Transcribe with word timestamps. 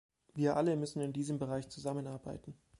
Wir 0.33 0.55
alle 0.55 0.77
müssen 0.77 0.99
in 1.01 1.13
diesem 1.13 1.37
Bereich 1.37 1.69
zusammenarbeiten. 1.69 2.55